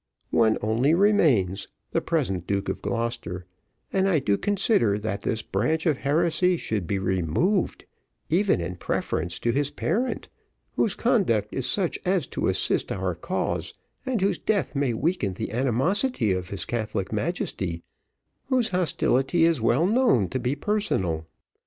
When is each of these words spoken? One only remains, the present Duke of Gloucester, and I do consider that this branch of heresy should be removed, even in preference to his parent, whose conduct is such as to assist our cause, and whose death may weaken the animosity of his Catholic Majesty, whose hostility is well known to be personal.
One 0.31 0.57
only 0.63 0.95
remains, 0.95 1.67
the 1.91 2.01
present 2.01 2.47
Duke 2.47 2.69
of 2.69 2.81
Gloucester, 2.81 3.45
and 3.93 4.09
I 4.09 4.17
do 4.17 4.35
consider 4.35 4.97
that 4.97 5.21
this 5.21 5.43
branch 5.43 5.85
of 5.85 5.97
heresy 5.97 6.57
should 6.57 6.87
be 6.87 6.97
removed, 6.97 7.85
even 8.27 8.59
in 8.61 8.77
preference 8.77 9.39
to 9.41 9.51
his 9.51 9.69
parent, 9.69 10.27
whose 10.75 10.95
conduct 10.95 11.53
is 11.53 11.67
such 11.67 11.99
as 12.03 12.25
to 12.33 12.47
assist 12.47 12.91
our 12.91 13.13
cause, 13.13 13.75
and 14.03 14.21
whose 14.21 14.39
death 14.39 14.73
may 14.75 14.95
weaken 14.95 15.35
the 15.35 15.51
animosity 15.51 16.31
of 16.31 16.49
his 16.49 16.65
Catholic 16.65 17.11
Majesty, 17.13 17.83
whose 18.45 18.69
hostility 18.69 19.43
is 19.45 19.61
well 19.61 19.85
known 19.85 20.29
to 20.29 20.39
be 20.39 20.55
personal. 20.55 21.27